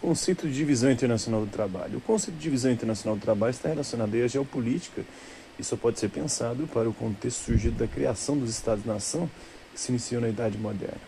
Conceito 0.00 0.48
de 0.48 0.54
divisão 0.54 0.90
internacional 0.90 1.44
do 1.44 1.50
trabalho. 1.50 1.98
O 1.98 2.00
conceito 2.00 2.34
de 2.34 2.42
divisão 2.42 2.72
internacional 2.72 3.18
do 3.18 3.20
trabalho 3.20 3.50
está 3.50 3.68
relacionado 3.68 4.14
à 4.14 4.26
geopolítica 4.26 5.04
e 5.58 5.62
só 5.62 5.76
pode 5.76 6.00
ser 6.00 6.08
pensado 6.08 6.66
para 6.68 6.88
o 6.88 6.94
contexto 6.94 7.44
surgido 7.44 7.76
da 7.76 7.86
criação 7.86 8.38
dos 8.38 8.48
Estados-nação 8.48 9.28
que 9.74 9.78
se 9.78 9.92
iniciou 9.92 10.22
na 10.22 10.30
Idade 10.30 10.56
Moderna. 10.56 11.00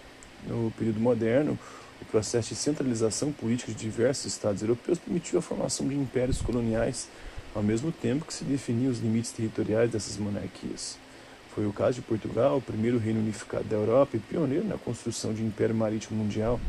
No 0.46 0.70
período 0.72 1.00
moderno, 1.00 1.58
o 2.02 2.04
processo 2.04 2.50
de 2.50 2.56
centralização 2.56 3.32
política 3.32 3.72
de 3.72 3.78
diversos 3.78 4.26
Estados 4.26 4.60
europeus 4.60 4.98
permitiu 4.98 5.38
a 5.38 5.42
formação 5.42 5.88
de 5.88 5.94
impérios 5.94 6.42
coloniais, 6.42 7.08
ao 7.54 7.62
mesmo 7.62 7.90
tempo 7.92 8.26
que 8.26 8.34
se 8.34 8.44
definiam 8.44 8.92
os 8.92 8.98
limites 8.98 9.32
territoriais 9.32 9.90
dessas 9.90 10.18
monarquias. 10.18 10.98
Foi 11.54 11.66
o 11.66 11.72
caso 11.72 11.94
de 11.94 12.02
Portugal, 12.02 12.58
o 12.58 12.62
primeiro 12.62 12.98
reino 12.98 13.20
unificado 13.20 13.64
da 13.64 13.76
Europa 13.76 14.18
e 14.18 14.20
pioneiro 14.20 14.66
na 14.66 14.76
construção 14.76 15.32
de 15.32 15.42
um 15.42 15.46
império 15.46 15.74
marítimo 15.74 16.22
mundial. 16.22 16.60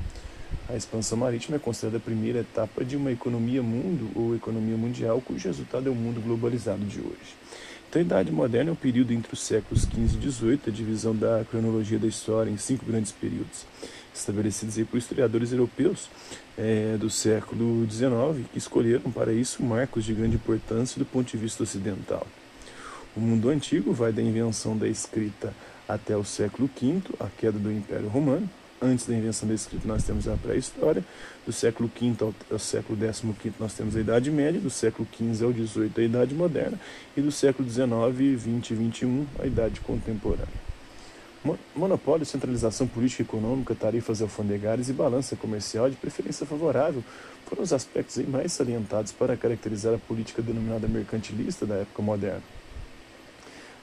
A 0.69 0.75
expansão 0.75 1.17
marítima 1.17 1.57
é 1.57 1.59
considerada 1.59 1.97
a 1.97 1.99
primeira 1.99 2.39
etapa 2.39 2.83
de 2.83 2.95
uma 2.95 3.11
economia 3.11 3.61
mundo 3.61 4.09
ou 4.15 4.35
economia 4.35 4.77
mundial, 4.77 5.21
cujo 5.21 5.47
resultado 5.47 5.87
é 5.87 5.91
o 5.91 5.95
mundo 5.95 6.21
globalizado 6.21 6.83
de 6.85 6.99
hoje. 6.99 7.35
Então, 7.89 8.01
a 8.01 8.05
Idade 8.05 8.31
Moderna 8.31 8.71
é 8.71 8.73
o 8.73 8.75
período 8.75 9.13
entre 9.13 9.31
os 9.31 9.39
séculos 9.39 9.83
XV 9.83 10.17
e 10.17 10.31
XVIII, 10.31 10.59
a 10.65 10.71
divisão 10.71 11.15
da 11.15 11.45
cronologia 11.49 11.99
da 11.99 12.07
história 12.07 12.49
em 12.49 12.57
cinco 12.57 12.85
grandes 12.85 13.11
períodos, 13.11 13.67
estabelecidos 14.11 14.75
por 14.87 14.97
historiadores 14.97 15.51
europeus 15.51 16.09
é, 16.57 16.97
do 16.97 17.09
século 17.09 17.85
XIX, 17.87 18.47
que 18.51 18.57
escolheram 18.57 19.11
para 19.11 19.31
isso 19.31 19.61
marcos 19.61 20.05
de 20.05 20.13
grande 20.13 20.37
importância 20.37 20.97
do 20.97 21.05
ponto 21.05 21.29
de 21.29 21.37
vista 21.37 21.61
ocidental. 21.61 22.25
O 23.15 23.19
mundo 23.19 23.49
antigo 23.49 23.93
vai 23.93 24.11
da 24.11 24.23
invenção 24.23 24.75
da 24.75 24.87
escrita 24.87 25.53
até 25.87 26.17
o 26.17 26.23
século 26.23 26.67
V, 26.75 26.99
a 27.19 27.27
queda 27.27 27.59
do 27.59 27.71
Império 27.71 28.09
Romano, 28.09 28.49
antes 28.83 29.05
da 29.05 29.15
invenção 29.15 29.47
da 29.47 29.55
escrita, 29.55 29.87
nós 29.87 30.03
temos 30.03 30.27
a 30.27 30.35
pré-história. 30.35 31.03
Do 31.45 31.53
século 31.53 31.89
V 31.99 32.15
ao, 32.21 32.33
ao 32.51 32.59
século 32.59 32.97
XV, 32.99 33.53
nós 33.59 33.73
temos 33.73 33.95
a 33.95 33.99
Idade 33.99 34.29
Média. 34.29 34.59
Do 34.59 34.69
século 34.69 35.07
XV 35.15 35.45
ao 35.45 35.53
XVIII, 35.53 35.91
a 35.97 36.01
Idade 36.01 36.35
Moderna. 36.35 36.79
E 37.15 37.21
do 37.21 37.31
século 37.31 37.69
XIX, 37.69 38.39
XX 38.39 38.71
e 38.71 38.91
XXI, 38.91 39.27
a 39.39 39.47
Idade 39.47 39.79
Contemporânea. 39.81 40.73
Monopólio, 41.75 42.25
centralização 42.25 42.87
política 42.87 43.21
e 43.21 43.25
econômica, 43.25 43.75
tarifas 43.75 44.21
alfandegárias 44.21 44.87
e 44.87 44.93
balança 44.93 45.35
comercial 45.35 45.89
de 45.89 45.97
preferência 45.97 46.45
favorável 46.45 47.03
foram 47.45 47.63
os 47.63 47.73
aspectos 47.73 48.17
mais 48.25 48.53
salientados 48.53 49.11
para 49.11 49.35
caracterizar 49.35 49.93
a 49.93 49.97
política 49.97 50.41
denominada 50.41 50.87
mercantilista 50.87 51.65
da 51.65 51.75
época 51.75 52.01
moderna. 52.01 52.62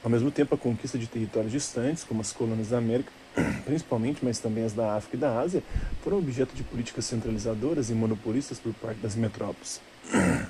Ao 0.03 0.09
mesmo 0.09 0.31
tempo, 0.31 0.55
a 0.55 0.57
conquista 0.57 0.97
de 0.97 1.05
territórios 1.05 1.51
distantes, 1.51 2.03
como 2.03 2.21
as 2.21 2.31
colônias 2.31 2.69
da 2.69 2.79
América, 2.79 3.11
principalmente, 3.65 4.23
mas 4.23 4.39
também 4.39 4.63
as 4.63 4.73
da 4.73 4.95
África 4.95 5.15
e 5.15 5.19
da 5.19 5.39
Ásia, 5.39 5.61
foram 6.03 6.17
objeto 6.17 6.55
de 6.55 6.63
políticas 6.63 7.05
centralizadoras 7.05 7.91
e 7.91 7.93
monopolistas 7.93 8.59
por 8.59 8.73
parte 8.73 8.97
das 8.97 9.15
metrópoles. 9.15 9.79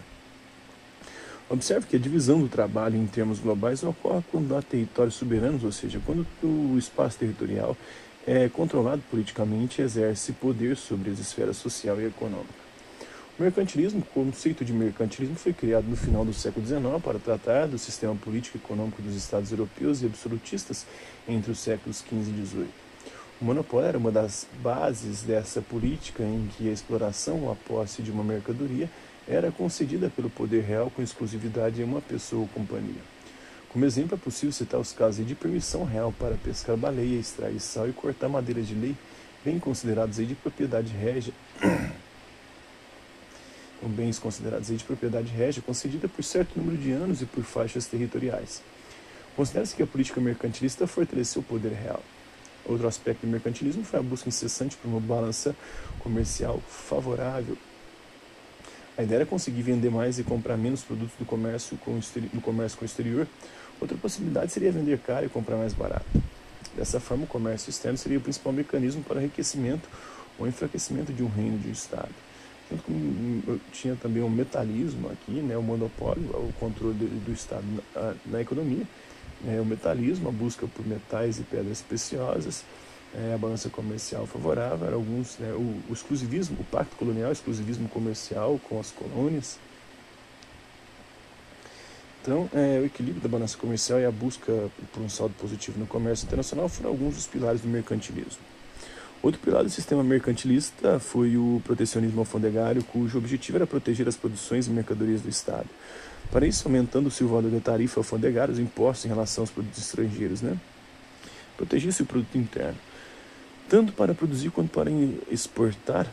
Observe 1.49 1.85
que 1.85 1.97
a 1.97 1.99
divisão 1.99 2.39
do 2.39 2.47
trabalho 2.47 2.95
em 2.95 3.05
termos 3.05 3.39
globais 3.39 3.83
ocorre 3.83 4.23
quando 4.31 4.55
há 4.55 4.61
territórios 4.61 5.16
soberanos, 5.16 5.65
ou 5.65 5.71
seja, 5.73 5.99
quando 6.05 6.25
o 6.41 6.77
espaço 6.77 7.19
territorial 7.19 7.75
é 8.25 8.47
controlado 8.47 9.02
politicamente 9.11 9.81
e 9.81 9.83
exerce 9.83 10.31
poder 10.31 10.77
sobre 10.77 11.11
as 11.11 11.19
esferas 11.19 11.58
social 11.58 11.99
e 11.99 12.05
econômica. 12.05 12.70
O 13.42 13.44
mercantilismo, 13.44 14.02
o 14.02 14.06
conceito 14.06 14.64
de 14.64 14.72
mercantilismo 14.72 15.36
foi 15.36 15.52
criado 15.52 15.86
no 15.86 15.95
final 15.95 16.23
do 16.23 16.31
século 16.31 16.64
XIX 16.64 16.84
para 17.03 17.17
tratar 17.17 17.66
do 17.66 17.75
sistema 17.75 18.14
político 18.14 18.56
e 18.56 18.61
econômico 18.61 19.02
dos 19.02 19.16
Estados 19.16 19.50
europeus 19.50 20.03
e 20.03 20.06
absolutistas 20.06 20.86
entre 21.28 21.50
os 21.50 21.58
séculos 21.58 22.02
XV 22.08 22.17
e 22.17 22.45
XVIII. 22.45 22.67
O 23.42 23.45
monopólio 23.45 23.88
era 23.88 23.98
uma 23.98 24.11
das 24.11 24.45
bases 24.61 25.23
dessa 25.23 25.59
política 25.59 26.22
em 26.22 26.52
que 26.56 26.70
a 26.70 26.72
exploração 26.72 27.45
ou 27.45 27.52
a 27.52 27.56
posse 27.56 28.03
de 28.03 28.11
uma 28.11 28.23
mercadoria 28.23 28.88
era 29.28 29.52
concedida 29.52 30.08
pelo 30.08 30.30
poder 30.30 30.61
real 30.61 30.92
com 30.92 31.02
exclusividade 31.02 31.81
em 31.81 31.83
uma 31.83 32.00
pessoa 32.00 32.44
ou 32.44 32.48
companhia. 32.48 33.02
Como 33.70 33.83
exemplo, 33.83 34.14
é 34.14 34.23
possível 34.23 34.54
citar 34.54 34.80
os 34.80 34.94
casos 34.94 35.26
de 35.26 35.33
permissão 35.33 35.83
real 35.83 36.14
para 36.14 36.36
pescar 36.36 36.77
baleia, 36.77 37.20
extrair 37.20 37.60
sal 37.60 37.89
e 37.89 37.92
cortar 37.92 38.30
madeira 38.30 38.61
de 38.61 38.76
lei, 38.76 38.95
bem 39.44 39.58
considerados 39.58 40.17
de 40.17 40.36
propriedade 40.36 40.94
régia 40.94 41.33
com 43.81 43.89
bens 43.89 44.19
considerados 44.19 44.67
de 44.67 44.83
propriedade 44.83 45.33
régia 45.33 45.61
concedida 45.61 46.08
por 46.08 46.23
certo 46.23 46.55
número 46.55 46.77
de 46.77 46.92
anos 46.92 47.21
e 47.21 47.25
por 47.25 47.43
faixas 47.43 47.87
territoriais. 47.87 48.61
Considera-se 49.36 49.75
que 49.75 49.81
a 49.81 49.87
política 49.87 50.21
mercantilista 50.21 50.86
fortaleceu 50.86 51.42
o 51.42 51.45
poder 51.45 51.71
real. 51.71 52.03
Outro 52.64 52.87
aspecto 52.87 53.25
do 53.25 53.31
mercantilismo 53.31 53.83
foi 53.83 53.99
a 53.99 54.03
busca 54.03 54.30
incessante 54.30 54.77
por 54.77 54.87
uma 54.87 54.99
balança 54.99 55.55
comercial 55.99 56.61
favorável. 56.70 57.58
A 58.97 59.03
ideia 59.03 59.20
era 59.20 59.25
conseguir 59.25 59.64
vender 59.64 59.89
mais 59.89 60.20
e 60.20 60.23
comprar 60.23 60.58
menos 60.58 60.83
produtos 60.83 61.15
do 61.17 61.25
comércio 61.25 61.75
com, 61.77 61.99
do 61.99 62.41
comércio 62.41 62.77
com 62.77 62.83
o 62.83 62.86
exterior. 62.86 63.27
Outra 63.80 63.97
possibilidade 63.97 64.52
seria 64.52 64.71
vender 64.71 64.99
caro 64.99 65.25
e 65.25 65.30
comprar 65.30 65.58
mais 65.58 65.73
barato. 65.73 66.05
Dessa 66.75 66.99
forma, 66.99 67.23
o 67.23 67.27
comércio 67.27 67.70
externo 67.70 67.97
seria 67.97 68.20
o 68.20 68.21
principal 68.21 68.53
mecanismo 68.53 69.03
para 69.03 69.21
enriquecimento 69.21 69.89
ou 70.37 70.47
enfraquecimento 70.47 71.11
de 71.11 71.23
um 71.23 71.27
reino 71.27 71.58
de 71.58 71.70
um 71.70 71.71
Estado. 71.71 72.14
Tinha 73.71 73.95
também 73.95 74.23
o 74.23 74.30
metalismo 74.30 75.09
aqui, 75.09 75.32
né, 75.32 75.58
o 75.58 75.61
monopólio, 75.61 76.23
o 76.23 76.54
controle 76.59 76.93
do 76.93 77.32
Estado 77.32 77.64
na, 77.93 78.14
na 78.26 78.42
economia, 78.42 78.86
é, 79.48 79.59
o 79.59 79.65
metalismo, 79.65 80.30
a 80.30 80.32
busca 80.32 80.67
por 80.67 80.86
metais 80.86 81.39
e 81.39 81.43
pedras 81.43 81.82
preciosas, 81.82 82.64
é, 83.14 83.33
a 83.33 83.37
balança 83.37 83.70
comercial 83.70 84.26
favorável, 84.26 84.87
era 84.87 84.95
alguns, 84.95 85.37
né, 85.37 85.52
o, 85.54 85.82
o, 85.89 85.93
exclusivismo, 85.93 86.58
o 86.59 86.64
pacto 86.64 86.95
colonial, 86.95 87.30
o 87.30 87.33
exclusivismo 87.33 87.89
comercial 87.89 88.59
com 88.70 88.80
as 88.80 88.92
colônias. 88.92 89.59
Então, 92.21 92.48
é, 92.53 92.80
o 92.80 92.86
equilíbrio 92.86 93.21
da 93.21 93.27
balança 93.27 93.58
comercial 93.58 93.99
e 93.99 94.05
a 94.05 94.11
busca 94.11 94.70
por 94.93 95.02
um 95.02 95.09
saldo 95.09 95.33
positivo 95.39 95.80
no 95.80 95.88
comércio 95.88 96.26
internacional 96.26 96.70
foram 96.70 96.92
alguns 96.92 97.15
dos 97.15 97.26
pilares 97.26 97.61
do 97.61 97.67
mercantilismo. 97.67 98.43
Outro 99.23 99.39
pilar 99.39 99.64
do 99.64 99.70
sistema 99.70 100.04
mercantilista 100.04 100.99
foi 100.99 101.37
o 101.37 101.61
protecionismo 101.64 102.21
alfandegário, 102.21 102.83
cujo 102.83 103.20
objetivo 103.20 103.58
era 103.58 103.67
proteger 103.67 104.08
as 104.08 104.15
produções 104.15 104.65
e 104.65 104.71
mercadorias 104.71 105.21
do 105.21 105.30
Estado. 105.30 105.67
Para 106.32 106.48
isso, 106.48 106.67
aumentando-se 106.67 107.23
o 107.23 107.27
valor 107.27 107.52
da 107.52 107.59
tarifa 107.59 107.99
alfandegária, 107.99 108.52
os 108.52 108.58
impostos 108.58 109.05
em 109.05 109.09
relação 109.09 109.43
aos 109.43 109.52
produtos 109.52 109.80
estrangeiros, 109.80 110.42
né? 110.42 110.58
Protegia-se 111.55 112.02
o 112.02 112.05
produto 112.05 112.36
interno, 112.36 112.77
tanto 113.70 113.93
para 113.93 114.15
produzir 114.15 114.49
quanto 114.49 114.71
para 114.71 114.89
exportar 115.30 116.08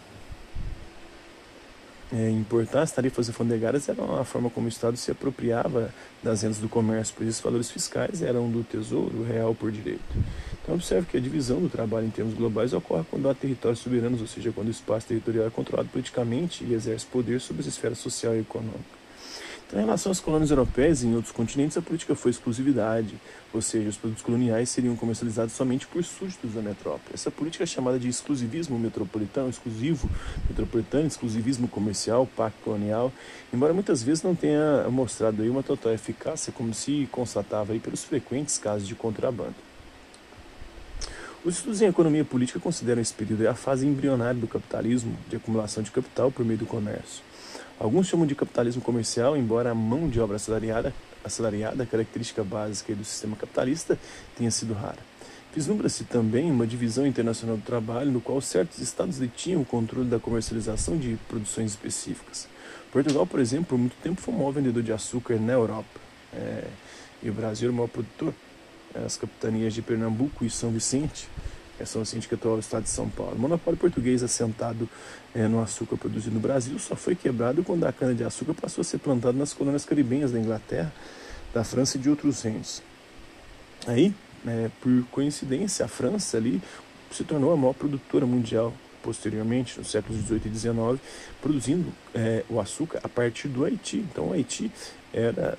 é, 2.12 2.30
importar 2.30 2.82
as 2.82 2.92
tarifas 2.92 3.28
alfandegárias 3.28 3.88
era 3.88 4.00
uma 4.00 4.24
forma 4.24 4.48
como 4.48 4.66
o 4.66 4.68
Estado 4.68 4.96
se 4.96 5.10
apropriava 5.10 5.92
das 6.22 6.42
rendas 6.42 6.58
do 6.58 6.68
comércio, 6.68 7.14
pois 7.16 7.28
esses 7.28 7.40
valores 7.40 7.70
fiscais 7.70 8.22
eram 8.22 8.50
do 8.50 8.64
tesouro 8.64 9.22
real 9.22 9.54
por 9.54 9.70
direito. 9.70 10.02
Então, 10.62 10.74
observe 10.74 11.06
que 11.06 11.16
a 11.16 11.20
divisão 11.20 11.60
do 11.60 11.68
trabalho 11.68 12.06
em 12.06 12.10
termos 12.10 12.34
globais 12.34 12.72
ocorre 12.72 13.04
quando 13.10 13.28
há 13.28 13.34
territórios 13.34 13.80
soberanos, 13.80 14.20
ou 14.20 14.26
seja, 14.26 14.52
quando 14.52 14.68
o 14.68 14.70
espaço 14.70 15.06
territorial 15.06 15.46
é 15.46 15.50
controlado 15.50 15.88
politicamente 15.88 16.64
e 16.64 16.74
exerce 16.74 17.06
poder 17.06 17.40
sobre 17.40 17.60
as 17.60 17.68
esferas 17.68 17.98
social 17.98 18.34
e 18.34 18.40
econômica. 18.40 18.97
Então, 19.68 19.78
em 19.78 19.84
relação 19.84 20.10
às 20.10 20.18
colônias 20.18 20.48
europeias 20.48 21.02
e 21.02 21.06
em 21.06 21.14
outros 21.14 21.30
continentes, 21.30 21.76
a 21.76 21.82
política 21.82 22.14
foi 22.14 22.30
exclusividade, 22.30 23.14
ou 23.52 23.60
seja, 23.60 23.90
os 23.90 23.98
produtos 23.98 24.24
coloniais 24.24 24.70
seriam 24.70 24.96
comercializados 24.96 25.52
somente 25.52 25.86
por 25.86 26.02
súditos 26.02 26.54
da 26.54 26.62
metrópole. 26.62 27.10
Essa 27.12 27.30
política 27.30 27.64
é 27.64 27.66
chamada 27.66 27.98
de 27.98 28.08
exclusivismo 28.08 28.78
metropolitano, 28.78 29.50
exclusivo 29.50 30.08
metropolitano, 30.48 31.06
exclusivismo 31.06 31.68
comercial, 31.68 32.26
pacto 32.34 32.58
colonial, 32.64 33.12
embora 33.52 33.74
muitas 33.74 34.02
vezes 34.02 34.22
não 34.22 34.34
tenha 34.34 34.88
mostrado 34.90 35.42
aí 35.42 35.50
uma 35.50 35.62
total 35.62 35.92
eficácia, 35.92 36.50
como 36.50 36.72
se 36.72 37.06
constatava 37.12 37.74
aí 37.74 37.78
pelos 37.78 38.02
frequentes 38.02 38.56
casos 38.56 38.88
de 38.88 38.94
contrabando. 38.94 39.54
Os 41.44 41.56
estudos 41.58 41.82
em 41.82 41.86
economia 41.86 42.24
política 42.24 42.58
consideram 42.58 43.02
esse 43.02 43.12
período 43.12 43.46
a 43.46 43.54
fase 43.54 43.86
embrionária 43.86 44.40
do 44.40 44.48
capitalismo, 44.48 45.14
de 45.28 45.36
acumulação 45.36 45.82
de 45.82 45.90
capital 45.90 46.32
por 46.32 46.42
meio 46.42 46.58
do 46.58 46.66
comércio. 46.66 47.27
Alguns 47.80 48.08
chamam 48.08 48.26
de 48.26 48.34
capitalismo 48.34 48.82
comercial, 48.82 49.36
embora 49.36 49.70
a 49.70 49.74
mão 49.74 50.08
de 50.08 50.20
obra 50.20 50.34
assalariada, 50.34 50.92
assalariada 51.24 51.86
característica 51.86 52.42
básica 52.42 52.92
do 52.92 53.04
sistema 53.04 53.36
capitalista, 53.36 53.96
tenha 54.36 54.50
sido 54.50 54.74
rara. 54.74 54.98
Vislumbra-se 55.54 56.04
também 56.04 56.50
uma 56.50 56.66
divisão 56.66 57.06
internacional 57.06 57.56
do 57.56 57.62
trabalho, 57.62 58.10
no 58.10 58.20
qual 58.20 58.40
certos 58.40 58.80
estados 58.80 59.18
detinham 59.18 59.62
o 59.62 59.64
controle 59.64 60.08
da 60.08 60.18
comercialização 60.18 60.98
de 60.98 61.16
produções 61.28 61.70
específicas. 61.70 62.48
Portugal, 62.92 63.26
por 63.26 63.38
exemplo, 63.38 63.66
por 63.66 63.78
muito 63.78 63.96
tempo 64.02 64.20
foi 64.20 64.34
o 64.34 64.36
maior 64.36 64.50
vendedor 64.50 64.82
de 64.82 64.92
açúcar 64.92 65.38
na 65.38 65.52
Europa. 65.52 66.00
É, 66.34 66.64
e 67.22 67.30
o 67.30 67.32
Brasil 67.32 67.70
o 67.70 67.72
maior 67.72 67.88
produtor. 67.88 68.34
As 69.06 69.16
capitanias 69.16 69.72
de 69.72 69.82
Pernambuco 69.82 70.44
e 70.44 70.50
São 70.50 70.70
Vicente 70.70 71.28
é 71.82 71.86
São 71.86 72.02
Vicente 72.02 72.28
que 72.28 72.34
é 72.34 72.48
o 72.48 72.58
estado 72.58 72.84
de 72.84 72.88
São 72.88 73.08
Paulo. 73.08 73.34
O 73.36 73.38
monopólio 73.38 73.78
português 73.78 74.22
assentado 74.22 74.88
é, 75.34 75.46
no 75.46 75.60
açúcar 75.60 75.96
produzido 75.96 76.34
no 76.34 76.40
Brasil 76.40 76.78
só 76.78 76.96
foi 76.96 77.14
quebrado 77.14 77.62
quando 77.62 77.84
a 77.84 77.92
cana-de-açúcar 77.92 78.54
passou 78.54 78.82
a 78.82 78.84
ser 78.84 78.98
plantada 78.98 79.36
nas 79.36 79.52
colônias 79.52 79.84
caribenhas 79.84 80.32
da 80.32 80.38
Inglaterra, 80.38 80.92
da 81.52 81.64
França 81.64 81.96
e 81.96 82.00
de 82.00 82.10
outros 82.10 82.42
reinos. 82.42 82.82
Aí, 83.86 84.14
é, 84.46 84.70
por 84.80 85.04
coincidência, 85.10 85.84
a 85.84 85.88
França 85.88 86.36
ali 86.36 86.60
se 87.10 87.24
tornou 87.24 87.52
a 87.52 87.56
maior 87.56 87.74
produtora 87.74 88.26
mundial 88.26 88.72
posteriormente, 89.02 89.78
nos 89.78 89.90
séculos 89.90 90.20
18 90.22 90.48
e 90.48 90.50
19, 90.50 91.00
produzindo 91.40 91.92
é, 92.14 92.44
o 92.48 92.60
açúcar 92.60 93.00
a 93.02 93.08
partir 93.08 93.48
do 93.48 93.64
Haiti. 93.64 93.98
Então, 93.98 94.28
o 94.28 94.32
Haiti 94.32 94.70
era 95.12 95.56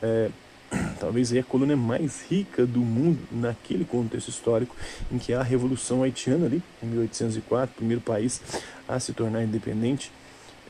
talvez 1.00 1.34
a 1.34 1.42
colônia 1.44 1.78
mais 1.78 2.22
rica 2.30 2.66
do 2.66 2.80
mundo 2.80 3.20
naquele 3.32 3.86
contexto 3.86 4.28
histórico 4.28 4.76
em 5.12 5.18
que 5.18 5.34
a 5.34 5.42
Revolução 5.42 6.04
Haitiana 6.04 6.46
ali, 6.46 6.62
em 6.84 6.88
1804, 6.88 7.76
primeiro 7.76 8.02
país 8.02 8.42
a 8.88 9.00
se 9.00 9.14
tornar 9.14 9.44
independente, 9.44 10.12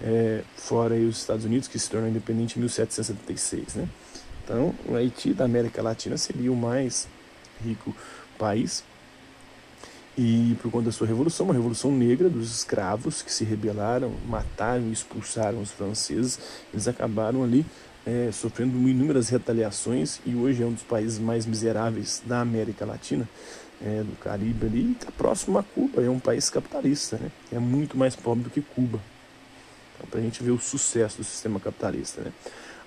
é, 0.01 0.43
fora 0.55 0.95
os 0.95 1.17
Estados 1.17 1.45
Unidos, 1.45 1.67
que 1.67 1.77
se 1.77 1.89
tornou 1.89 2.09
independente 2.09 2.57
em 2.57 2.59
1776, 2.59 3.75
né? 3.75 3.89
Então, 4.43 4.73
o 4.87 4.95
Haiti 4.95 5.33
da 5.33 5.45
América 5.45 5.81
Latina 5.81 6.17
seria 6.17 6.51
o 6.51 6.55
mais 6.55 7.07
rico 7.63 7.95
país 8.37 8.83
e 10.21 10.57
por 10.61 10.69
conta 10.69 10.87
da 10.87 10.91
sua 10.91 11.07
revolução, 11.07 11.45
uma 11.45 11.53
revolução 11.53 11.91
negra 11.91 12.29
dos 12.29 12.51
escravos 12.51 13.21
que 13.21 13.31
se 13.31 13.45
rebelaram, 13.45 14.11
mataram 14.27 14.89
e 14.89 14.91
expulsaram 14.91 15.61
os 15.61 15.71
franceses, 15.71 16.37
eles 16.73 16.89
acabaram 16.89 17.41
ali 17.41 17.65
é, 18.05 18.29
sofrendo 18.31 18.77
inúmeras 18.87 19.29
retaliações 19.29 20.19
e 20.25 20.35
hoje 20.35 20.63
é 20.63 20.65
um 20.65 20.73
dos 20.73 20.83
países 20.83 21.19
mais 21.19 21.45
miseráveis 21.45 22.21
da 22.25 22.41
América 22.41 22.85
Latina, 22.85 23.27
é, 23.81 24.03
do 24.03 24.15
Caribe 24.17 24.65
ali, 24.65 24.91
está 24.91 25.11
próximo 25.11 25.57
a 25.57 25.63
Cuba, 25.63 26.03
é 26.03 26.09
um 26.09 26.19
país 26.19 26.49
capitalista, 26.49 27.17
né? 27.17 27.31
é 27.51 27.59
muito 27.59 27.97
mais 27.97 28.15
pobre 28.15 28.43
do 28.43 28.49
que 28.49 28.61
Cuba. 28.61 28.99
Então, 29.95 30.09
para 30.09 30.19
a 30.19 30.23
gente 30.23 30.43
ver 30.43 30.51
o 30.51 30.59
sucesso 30.59 31.17
do 31.17 31.23
sistema 31.23 31.59
capitalista. 31.59 32.21
Né? 32.21 32.31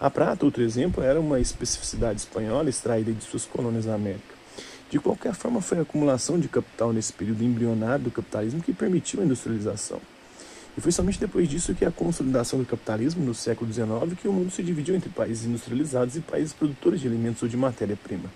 A 0.00 0.10
prata, 0.10 0.44
outro 0.44 0.62
exemplo, 0.62 1.02
era 1.02 1.20
uma 1.20 1.40
especificidade 1.40 2.20
espanhola 2.20 2.68
extraída 2.68 3.12
de 3.12 3.22
suas 3.22 3.44
colônias 3.44 3.86
na 3.86 3.94
América. 3.94 4.34
De 4.90 4.98
qualquer 4.98 5.32
forma, 5.34 5.60
foi 5.62 5.78
a 5.78 5.82
acumulação 5.82 6.38
de 6.38 6.48
capital 6.48 6.92
nesse 6.92 7.12
período 7.12 7.42
embrionário 7.42 8.04
do 8.04 8.10
capitalismo 8.10 8.62
que 8.62 8.74
permitiu 8.74 9.22
a 9.22 9.24
industrialização. 9.24 10.00
E 10.76 10.80
foi 10.80 10.90
somente 10.90 11.20
depois 11.20 11.48
disso 11.48 11.74
que 11.74 11.84
a 11.84 11.90
consolidação 11.90 12.58
do 12.58 12.64
capitalismo 12.64 13.24
no 13.24 13.34
século 13.34 13.70
XIX 13.72 14.18
que 14.20 14.26
o 14.26 14.32
mundo 14.32 14.50
se 14.50 14.62
dividiu 14.62 14.94
entre 14.94 15.10
países 15.10 15.44
industrializados 15.44 16.16
e 16.16 16.20
países 16.20 16.52
produtores 16.52 17.00
de 17.00 17.06
alimentos 17.06 17.42
ou 17.42 17.48
de 17.48 17.56
matéria-prima. 17.56 18.30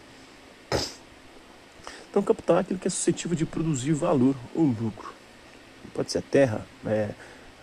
Então, 2.11 2.23
capital 2.23 2.59
é 2.59 2.61
aquilo 2.61 2.79
que 2.79 2.89
é 2.89 2.91
suscetível 2.91 3.37
de 3.37 3.45
produzir 3.45 3.93
valor 3.93 4.35
ou 4.55 4.65
lucro. 4.65 5.13
Pode 5.95 6.13
ser 6.13 6.19
a 6.19 6.23
terra, 6.23 6.67
é, 6.85 7.11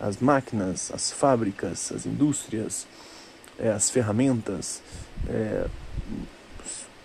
as 0.00 0.18
máquinas, 0.18 0.90
as 0.92 1.12
fábricas, 1.12 1.92
as 1.92 2.06
indústrias, 2.06 2.86
é, 3.58 3.70
as 3.70 3.90
ferramentas, 3.90 4.82
é, 5.28 5.66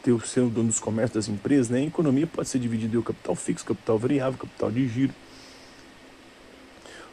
ter 0.04 0.12
o 0.12 0.50
dono 0.50 0.68
dos 0.68 0.80
comércios 0.80 1.26
das 1.26 1.28
empresas. 1.28 1.70
Né? 1.70 1.80
A 1.80 1.84
economia 1.84 2.28
pode 2.28 2.50
ser 2.50 2.60
dividida 2.60 2.98
em 2.98 3.02
capital 3.02 3.36
fixo, 3.36 3.66
capital 3.66 3.98
variável, 3.98 4.40
capital 4.40 4.72
de 4.72 4.88
giro. 4.88 5.14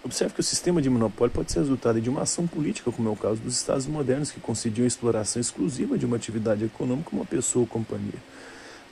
Observe 0.04 0.34
que 0.34 0.40
o 0.40 0.44
sistema 0.44 0.81
de 0.81 0.88
monopólio 0.88 1.34
pode 1.34 1.50
ser 1.50 1.58
resultado 1.58 2.00
de 2.00 2.08
uma 2.08 2.22
ação 2.22 2.46
política, 2.46 2.93
como 2.93 3.08
é 3.08 3.12
o 3.12 3.16
caso 3.16 3.40
dos 3.40 3.56
Estados 3.56 3.87
modernos, 3.87 4.31
que 4.31 4.40
concediam 4.40 4.84
a 4.84 4.88
exploração 4.88 5.40
exclusiva 5.40 5.98
de 5.98 6.06
uma 6.06 6.16
atividade 6.16 6.64
econômica 6.64 7.10
a 7.12 7.16
uma 7.16 7.25
pessoa 7.25 7.62
ou 7.62 7.66
companhia. 7.66 8.20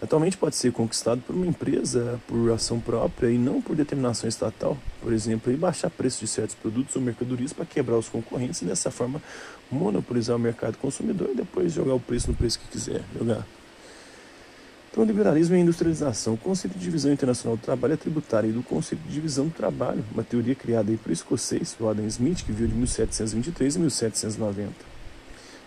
Atualmente 0.03 0.37
pode 0.37 0.57
ser 0.57 0.73
conquistado 0.73 1.23
por 1.23 1.35
uma 1.35 1.47
empresa 1.47 2.21
por 2.27 2.51
ação 2.53 2.79
própria 2.79 3.31
e 3.31 3.39
não 3.39 3.63
por 3.63 3.75
determinação 3.75 4.29
estatal, 4.29 4.77
por 5.01 5.13
exemplo, 5.13 5.53
e 5.53 5.57
baixar 5.57 5.89
preços 5.89 6.21
de 6.21 6.27
certos 6.27 6.55
produtos 6.55 6.95
ou 6.97 7.01
mercadorias 7.01 7.53
para 7.53 7.65
quebrar 7.65 7.97
os 7.97 8.09
concorrentes 8.09 8.61
e 8.61 8.65
dessa 8.67 8.91
forma 8.91 9.23
monopolizar 9.71 10.37
o 10.37 10.39
mercado 10.39 10.77
consumidor 10.77 11.31
e 11.33 11.37
depois 11.37 11.73
jogar 11.73 11.95
o 11.95 12.01
preço 12.01 12.31
no 12.31 12.37
preço 12.37 12.59
que 12.59 12.69
quiser 12.69 13.03
jogar. 13.19 13.47
Então, 14.95 15.03
liberalismo 15.03 15.57
e 15.57 15.59
a 15.59 15.61
industrialização. 15.61 16.35
O 16.35 16.37
conceito 16.37 16.75
de 16.75 16.85
divisão 16.85 17.13
internacional 17.13 17.57
do 17.57 17.61
trabalho 17.61 17.95
é 17.95 17.97
tributário 17.97 18.53
do 18.53 18.63
conceito 18.63 19.03
de 19.03 19.13
divisão 19.13 19.49
do 19.49 19.53
trabalho, 19.53 20.05
uma 20.13 20.23
teoria 20.23 20.55
criada 20.55 20.89
aí 20.89 20.97
por 20.97 21.11
escocês, 21.11 21.75
o 21.81 21.89
Adam 21.89 22.07
Smith, 22.07 22.45
que 22.45 22.53
viu 22.53 22.69
de 22.69 22.75
1723 22.75 23.75
a 23.75 23.81
1790. 23.81 24.73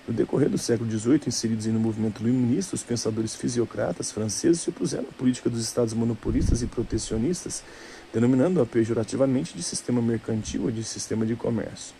No 0.07 0.13
decorrer 0.13 0.47
do 0.47 0.57
século 0.57 0.89
XVIII, 0.89 1.23
inseridos 1.27 1.65
no 1.65 1.77
movimento 1.77 2.23
iluminista, 2.23 2.73
os 2.73 2.83
pensadores 2.83 3.35
fisiocratas 3.35 4.13
franceses 4.13 4.61
se 4.61 4.69
opuseram 4.69 5.09
à 5.09 5.11
política 5.11 5.49
dos 5.49 5.61
estados 5.61 5.93
monopolistas 5.93 6.61
e 6.61 6.65
protecionistas, 6.65 7.65
denominando-a 8.13 8.65
pejorativamente 8.65 9.57
de 9.57 9.61
sistema 9.61 10.01
mercantil 10.01 10.63
ou 10.63 10.71
de 10.71 10.85
sistema 10.85 11.25
de 11.25 11.35
comércio. 11.35 11.93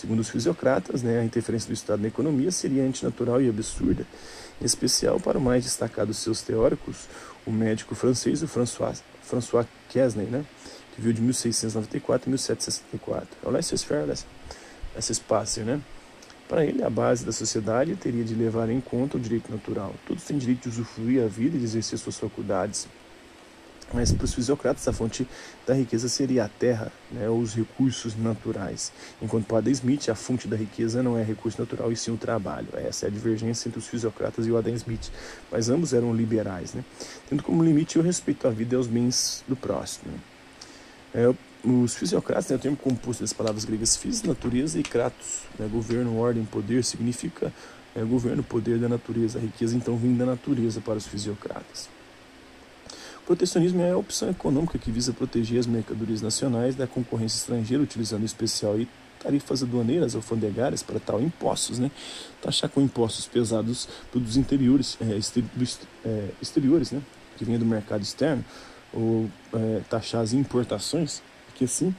Segundo 0.00 0.20
os 0.20 0.30
fisiocratas, 0.30 1.02
né, 1.02 1.20
a 1.20 1.24
interferência 1.26 1.68
do 1.68 1.74
Estado 1.74 2.00
na 2.00 2.08
economia 2.08 2.50
seria 2.50 2.82
antinatural 2.82 3.42
e 3.42 3.50
absurda, 3.50 4.06
em 4.58 4.64
especial 4.64 5.20
para 5.20 5.36
o 5.36 5.40
mais 5.42 5.62
destacado 5.64 6.06
dos 6.06 6.16
seus 6.16 6.40
teóricos, 6.40 7.06
o 7.46 7.50
médico 7.50 7.94
francês 7.94 8.42
o 8.42 8.48
François, 8.48 9.02
François 9.22 9.66
Quesnay, 9.90 10.24
né, 10.24 10.42
que 10.94 11.02
viu 11.02 11.12
de 11.12 11.20
1694 11.20 12.26
a 12.26 12.30
1764. 12.30 13.28
É 13.44 13.46
o 13.46 13.50
laissez-faire, 13.50 14.06
laissez-passer, 14.94 15.66
né? 15.66 15.78
Para 16.48 16.64
ele, 16.64 16.82
a 16.82 16.88
base 16.88 17.22
da 17.22 17.30
sociedade 17.30 17.94
teria 17.94 18.24
de 18.24 18.34
levar 18.34 18.70
em 18.70 18.80
conta 18.80 19.18
o 19.18 19.20
direito 19.20 19.52
natural. 19.52 19.94
Todos 20.06 20.24
têm 20.24 20.38
direito 20.38 20.62
de 20.62 20.68
usufruir 20.70 21.22
a 21.22 21.26
vida 21.26 21.58
e 21.58 21.58
de 21.58 21.66
exercer 21.66 21.98
suas 21.98 22.18
faculdades. 22.18 22.88
Mas 23.92 24.12
para 24.12 24.24
os 24.24 24.32
fisiocratas, 24.32 24.86
a 24.86 24.92
fonte 24.92 25.26
da 25.66 25.74
riqueza 25.74 26.08
seria 26.08 26.44
a 26.44 26.48
terra, 26.48 26.92
né, 27.10 27.28
os 27.28 27.54
recursos 27.54 28.16
naturais. 28.16 28.92
Enquanto 29.20 29.46
para 29.46 29.58
Adam 29.58 29.72
Smith, 29.72 30.08
a 30.08 30.14
fonte 30.14 30.46
da 30.46 30.56
riqueza 30.56 31.02
não 31.02 31.18
é 31.18 31.24
recurso 31.24 31.60
natural, 31.60 31.90
e 31.90 31.96
sim 31.96 32.12
o 32.12 32.16
trabalho. 32.16 32.68
Essa 32.74 33.06
é 33.06 33.08
a 33.08 33.10
divergência 33.10 33.68
entre 33.68 33.80
os 33.80 33.88
fisiocratas 33.88 34.46
e 34.46 34.50
o 34.50 34.56
Adam 34.56 34.74
Smith. 34.74 35.10
Mas 35.50 35.68
ambos 35.68 35.92
eram 35.92 36.14
liberais, 36.14 36.72
né, 36.72 36.84
tendo 37.28 37.42
como 37.42 37.64
limite 37.64 37.98
o 37.98 38.02
respeito 38.02 38.46
à 38.46 38.50
vida 38.50 38.74
e 38.74 38.76
aos 38.76 38.86
bens 38.86 39.44
do 39.48 39.56
próximo. 39.56 40.12
É, 41.12 41.34
os 41.64 41.96
fisiocratas, 41.96 42.48
né, 42.48 42.56
o 42.56 42.60
termo 42.60 42.76
composto 42.76 43.22
das 43.24 43.32
palavras 43.32 43.64
gregas 43.64 43.96
fis, 43.96 44.22
natureza 44.22 44.78
e 44.78 44.84
kratos, 44.84 45.40
né, 45.58 45.68
governo, 45.70 46.16
ordem, 46.16 46.44
poder, 46.44 46.84
significa 46.84 47.52
é, 47.94 48.02
governo, 48.02 48.42
poder 48.42 48.78
da 48.78 48.88
natureza. 48.88 49.38
A 49.38 49.42
riqueza, 49.42 49.76
então, 49.76 49.96
vem 49.96 50.16
da 50.16 50.24
natureza 50.24 50.80
para 50.80 50.96
os 50.96 51.06
fisiocratas. 51.06 51.88
Protecionismo 53.30 53.80
é 53.82 53.92
a 53.92 53.96
opção 53.96 54.28
econômica 54.28 54.76
que 54.76 54.90
visa 54.90 55.12
proteger 55.12 55.60
as 55.60 55.66
mercadorias 55.68 56.20
nacionais 56.20 56.74
da 56.74 56.84
concorrência 56.84 57.36
estrangeira, 57.36 57.80
utilizando 57.80 58.24
especial 58.24 58.74
tarifas 59.22 59.62
aduaneiras 59.62 60.16
alfandegárias 60.16 60.82
para 60.82 60.98
tal 60.98 61.22
impostos, 61.22 61.78
né? 61.78 61.92
Taxar 62.42 62.68
com 62.68 62.80
impostos 62.80 63.28
pesados 63.28 63.88
produtos 64.10 64.36
interiores, 64.36 64.98
é, 65.00 65.16
é, 66.04 66.28
exteriores, 66.42 66.90
né? 66.90 67.00
Que 67.38 67.44
vêm 67.44 67.56
do 67.56 67.64
mercado 67.64 68.02
externo, 68.02 68.44
ou 68.92 69.30
é, 69.54 69.80
taxar 69.88 70.22
as 70.22 70.32
importações, 70.32 71.22
que 71.54 71.66
assim 71.66 71.94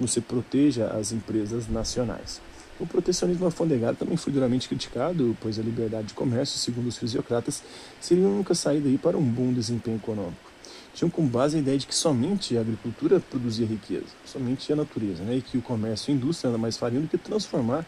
você 0.00 0.20
proteja 0.20 0.88
as 0.88 1.12
empresas 1.12 1.68
nacionais. 1.68 2.40
O 2.80 2.88
protecionismo 2.88 3.44
alfandegário 3.44 3.96
também 3.96 4.16
foi 4.16 4.32
duramente 4.32 4.68
criticado, 4.68 5.38
pois 5.40 5.60
a 5.60 5.62
liberdade 5.62 6.08
de 6.08 6.14
comércio, 6.14 6.58
segundo 6.58 6.88
os 6.88 6.98
fisiocratas, 6.98 7.62
seria 8.00 8.26
a 8.26 8.28
única 8.28 8.52
saída 8.52 8.88
aí 8.88 8.98
para 8.98 9.16
um 9.16 9.22
bom 9.22 9.52
desempenho 9.52 9.98
econômico 9.98 10.51
tinham 10.94 11.10
como 11.10 11.28
base 11.28 11.56
a 11.56 11.60
ideia 11.60 11.78
de 11.78 11.86
que 11.86 11.94
somente 11.94 12.56
a 12.56 12.60
agricultura 12.60 13.20
produzia 13.20 13.66
riqueza, 13.66 14.06
somente 14.24 14.72
a 14.72 14.76
natureza, 14.76 15.22
né? 15.22 15.36
e 15.36 15.42
que 15.42 15.56
o 15.56 15.62
comércio 15.62 16.10
e 16.10 16.12
a 16.12 16.16
indústria 16.16 16.50
nada 16.50 16.60
mais 16.60 16.76
fariam 16.76 17.02
do 17.02 17.08
que 17.08 17.18
transformar 17.18 17.86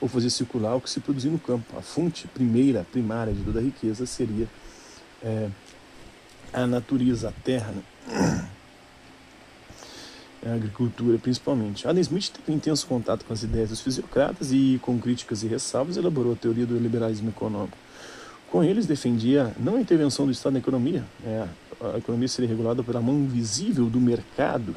ou 0.00 0.08
fazer 0.08 0.30
circular 0.30 0.74
o 0.74 0.80
que 0.80 0.90
se 0.90 1.00
produzia 1.00 1.30
no 1.30 1.38
campo. 1.38 1.76
A 1.78 1.82
fonte 1.82 2.28
primeira, 2.28 2.84
primária 2.90 3.32
de 3.32 3.42
toda 3.42 3.60
a 3.60 3.62
riqueza 3.62 4.04
seria 4.04 4.46
é, 5.22 5.48
a 6.52 6.66
natureza, 6.66 7.30
a 7.30 7.32
terra, 7.32 7.72
né? 7.72 8.50
a 10.46 10.54
agricultura 10.54 11.18
principalmente. 11.18 11.88
Adam 11.88 12.00
Smith 12.02 12.30
teve 12.30 12.52
intenso 12.52 12.86
contato 12.86 13.24
com 13.24 13.32
as 13.32 13.42
ideias 13.42 13.70
dos 13.70 13.80
fisiocratas 13.80 14.52
e, 14.52 14.78
com 14.82 14.98
críticas 14.98 15.42
e 15.42 15.46
ressalvas, 15.46 15.96
elaborou 15.96 16.34
a 16.34 16.36
teoria 16.36 16.66
do 16.66 16.78
liberalismo 16.78 17.30
econômico. 17.30 17.78
Com 18.54 18.62
eles 18.62 18.86
defendia 18.86 19.52
não 19.58 19.74
a 19.74 19.80
intervenção 19.80 20.26
do 20.26 20.30
Estado 20.30 20.52
na 20.52 20.60
economia, 20.60 21.04
é, 21.26 21.44
a 21.92 21.98
economia 21.98 22.28
seria 22.28 22.48
regulada 22.48 22.84
pela 22.84 23.00
mão 23.00 23.16
invisível 23.16 23.86
do 23.86 24.00
mercado, 24.00 24.76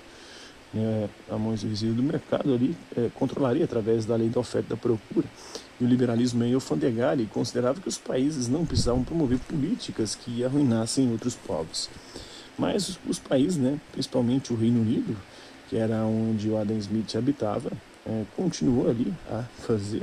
é, 0.75 1.07
a 1.29 1.38
mão 1.38 1.53
invisível 1.53 1.93
do 1.93 2.01
mercado 2.01 2.55
ali 2.55 2.75
é, 2.98 3.12
controlaria 3.13 3.63
através 3.63 4.03
da 4.03 4.15
lei 4.15 4.29
da 4.29 4.39
oferta 4.39 4.65
e 4.65 4.69
da 4.72 4.75
procura. 4.75 5.27
E 5.79 5.84
o 5.84 5.88
liberalismo 5.88 6.39
meio 6.39 6.55
alfandegário 6.55 7.24
considerava 7.27 7.79
que 7.79 7.88
os 7.88 8.00
países 8.00 8.48
não 8.48 8.65
precisavam 8.65 9.03
promover 9.03 9.38
políticas 9.41 10.15
que 10.15 10.43
arruinassem 10.43 11.12
outros 11.12 11.36
povos. 11.36 11.88
Mas 12.57 12.98
os, 13.07 13.19
países, 13.19 13.57
né, 13.57 13.79
principalmente 13.91 14.51
o 14.51 14.55
Reino 14.55 14.81
Unido, 14.81 15.15
que 15.69 15.77
era 15.77 15.98
onde 15.98 16.50
o 16.50 16.57
Adam 16.57 16.79
Smith 16.79 17.15
habitava, 17.15 17.72
é, 18.07 18.24
continuou 18.36 18.89
ali 18.89 19.13
a 19.29 19.43
fazer 19.60 20.01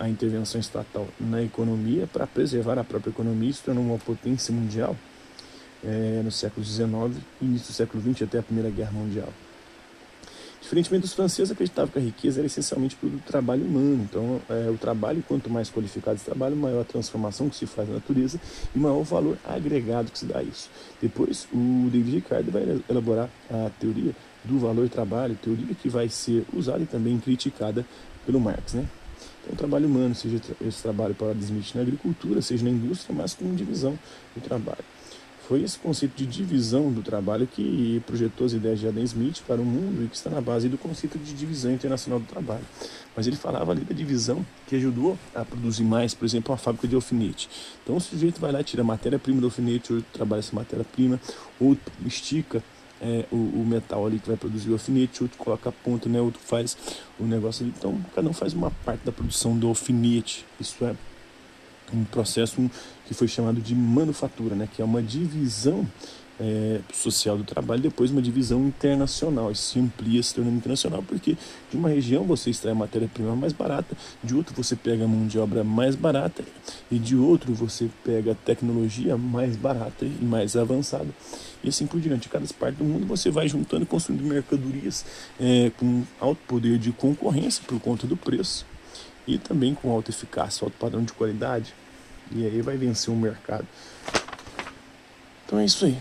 a 0.00 0.08
intervenção 0.08 0.60
estatal 0.60 1.06
na 1.18 1.42
economia 1.42 2.06
para 2.06 2.26
preservar 2.26 2.78
a 2.78 2.84
própria 2.84 3.10
economia 3.10 3.50
e 3.50 3.52
se 3.52 3.62
tornou 3.62 3.84
uma 3.84 3.98
potência 3.98 4.54
mundial 4.54 4.96
é, 5.84 6.20
no 6.22 6.30
século 6.30 6.64
XIX 6.64 6.92
início 7.40 7.68
do 7.68 7.74
século 7.74 8.02
XX 8.02 8.22
até 8.22 8.38
a 8.38 8.42
Primeira 8.42 8.70
Guerra 8.70 8.92
Mundial. 8.92 9.28
Diferentemente 10.60 11.02
dos 11.02 11.12
franceses, 11.12 11.50
acreditavam 11.50 11.90
que 11.90 11.98
a 11.98 12.02
riqueza 12.02 12.38
era 12.38 12.46
essencialmente 12.46 12.96
do 13.02 13.20
trabalho 13.26 13.64
humano. 13.64 14.06
Então, 14.08 14.40
é, 14.48 14.70
o 14.70 14.78
trabalho, 14.78 15.22
quanto 15.26 15.50
mais 15.50 15.68
qualificado 15.68 16.14
esse 16.14 16.24
trabalho, 16.24 16.56
maior 16.56 16.82
a 16.82 16.84
transformação 16.84 17.48
que 17.48 17.56
se 17.56 17.66
faz 17.66 17.88
na 17.88 17.96
natureza 17.96 18.40
e 18.74 18.78
maior 18.78 19.00
o 19.00 19.02
valor 19.02 19.36
agregado 19.44 20.12
que 20.12 20.18
se 20.20 20.24
dá 20.24 20.38
a 20.38 20.42
isso. 20.42 20.70
Depois, 21.00 21.48
o 21.52 21.90
David 21.90 22.14
Ricardo 22.14 22.52
vai 22.52 22.80
elaborar 22.88 23.28
a 23.50 23.70
teoria 23.80 24.14
do 24.44 24.58
valor 24.60 24.88
trabalho, 24.88 25.36
teoria 25.42 25.74
que 25.74 25.88
vai 25.88 26.08
ser 26.08 26.44
usada 26.54 26.80
e 26.80 26.86
também 26.86 27.18
criticada 27.18 27.84
pelo 28.24 28.40
Marx, 28.40 28.74
né? 28.74 28.86
Então, 29.42 29.54
o 29.54 29.56
trabalho 29.56 29.86
humano, 29.86 30.14
seja 30.14 30.40
esse 30.66 30.82
trabalho 30.82 31.14
para 31.14 31.32
Smith 31.32 31.74
na 31.74 31.82
agricultura, 31.82 32.40
seja 32.40 32.64
na 32.64 32.70
indústria, 32.70 33.14
mas 33.14 33.34
com 33.34 33.54
divisão 33.54 33.98
do 34.34 34.40
trabalho. 34.40 34.84
Foi 35.48 35.60
esse 35.62 35.76
conceito 35.76 36.14
de 36.16 36.24
divisão 36.24 36.92
do 36.92 37.02
trabalho 37.02 37.48
que 37.48 38.00
projetou 38.06 38.46
as 38.46 38.52
ideias 38.52 38.78
de 38.78 38.86
Adam 38.86 39.02
Smith 39.02 39.42
para 39.46 39.60
o 39.60 39.64
mundo 39.64 40.04
e 40.04 40.08
que 40.08 40.14
está 40.14 40.30
na 40.30 40.40
base 40.40 40.68
do 40.68 40.78
conceito 40.78 41.18
de 41.18 41.34
divisão 41.34 41.72
internacional 41.72 42.20
do 42.20 42.26
trabalho. 42.26 42.64
Mas 43.16 43.26
ele 43.26 43.34
falava 43.36 43.72
ali 43.72 43.82
da 43.82 43.92
divisão 43.92 44.46
que 44.68 44.76
ajudou 44.76 45.18
a 45.34 45.44
produzir 45.44 45.82
mais, 45.82 46.14
por 46.14 46.24
exemplo, 46.24 46.52
uma 46.52 46.56
fábrica 46.56 46.86
de 46.86 46.94
alfinete. 46.94 47.50
Então 47.82 47.96
o 47.96 48.00
sujeito 48.00 48.40
vai 48.40 48.52
lá 48.52 48.62
tira 48.62 48.82
a 48.82 48.84
matéria-prima 48.84 49.40
do 49.40 49.48
alfinete, 49.48 49.92
outro 49.92 50.08
trabalha 50.12 50.38
essa 50.38 50.54
matéria-prima, 50.54 51.20
outro 51.60 51.92
estica 52.06 52.62
é, 53.02 53.26
o, 53.32 53.36
o, 53.36 53.66
metal 53.66 54.06
ali 54.06 54.20
que 54.20 54.28
vai 54.28 54.36
produzir 54.36 54.70
o 54.70 54.74
alfinete, 54.74 55.22
outro 55.22 55.36
coloca 55.36 55.68
a 55.68 55.72
ponta, 55.72 56.08
né, 56.08 56.20
outro 56.20 56.40
faz 56.40 56.76
o 57.18 57.24
negócio 57.24 57.64
ali. 57.64 57.74
Então 57.76 58.00
cada 58.14 58.28
um 58.28 58.32
faz 58.32 58.54
uma 58.54 58.70
parte 58.70 59.04
da 59.04 59.10
produção 59.10 59.58
do 59.58 59.66
alfinete. 59.66 60.46
Isso 60.60 60.84
é 60.84 60.94
um 61.92 62.04
processo 62.04 62.70
que 63.06 63.12
foi 63.12 63.26
chamado 63.26 63.60
de 63.60 63.74
manufatura, 63.74 64.54
né, 64.54 64.68
que 64.72 64.80
é 64.80 64.84
uma 64.84 65.02
divisão 65.02 65.86
é, 66.42 66.80
social 66.92 67.38
do 67.38 67.44
trabalho, 67.44 67.80
depois 67.80 68.10
uma 68.10 68.20
divisão 68.20 68.66
internacional. 68.66 69.52
Isso 69.52 69.72
se 69.72 69.78
amplia, 69.78 70.20
se 70.22 70.34
tornando 70.34 70.56
internacional, 70.56 71.02
porque 71.02 71.36
de 71.70 71.76
uma 71.76 71.88
região 71.88 72.24
você 72.24 72.50
extrai 72.50 72.74
matéria-prima 72.74 73.36
mais 73.36 73.52
barata, 73.52 73.96
de 74.22 74.34
outro 74.34 74.52
você 74.54 74.74
pega 74.74 75.06
mão 75.06 75.26
de 75.26 75.38
obra 75.38 75.62
mais 75.62 75.94
barata, 75.94 76.42
e 76.90 76.98
de 76.98 77.16
outro 77.16 77.54
você 77.54 77.88
pega 78.04 78.36
tecnologia 78.44 79.16
mais 79.16 79.56
barata 79.56 80.04
e 80.04 80.24
mais 80.24 80.56
avançada. 80.56 81.08
E 81.62 81.68
assim 81.68 81.86
por 81.86 82.00
diante. 82.00 82.28
Cada 82.28 82.46
parte 82.58 82.76
do 82.76 82.84
mundo 82.84 83.06
você 83.06 83.30
vai 83.30 83.48
juntando 83.48 83.84
e 83.84 83.86
construindo 83.86 84.22
mercadorias 84.22 85.04
é, 85.38 85.70
com 85.78 86.02
alto 86.20 86.40
poder 86.48 86.78
de 86.78 86.90
concorrência 86.90 87.62
por 87.66 87.78
conta 87.78 88.06
do 88.06 88.16
preço 88.16 88.66
e 89.26 89.38
também 89.38 89.74
com 89.74 89.90
alta 89.90 90.10
eficácia, 90.10 90.64
alto 90.64 90.76
padrão 90.78 91.04
de 91.04 91.12
qualidade. 91.12 91.72
E 92.32 92.44
aí 92.44 92.62
vai 92.62 92.76
vencer 92.76 93.12
o 93.12 93.16
mercado. 93.16 93.66
Então 95.44 95.58
é 95.58 95.64
isso 95.64 95.84
aí. 95.84 95.98